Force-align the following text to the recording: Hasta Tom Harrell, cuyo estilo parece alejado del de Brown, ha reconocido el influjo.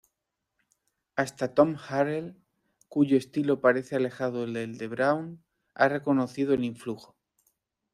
Hasta 1.15 1.53
Tom 1.53 1.77
Harrell, 1.77 2.35
cuyo 2.89 3.17
estilo 3.17 3.61
parece 3.61 3.95
alejado 3.95 4.47
del 4.47 4.79
de 4.79 4.87
Brown, 4.87 5.43
ha 5.75 5.89
reconocido 5.89 6.55
el 6.55 6.63
influjo. 6.63 7.15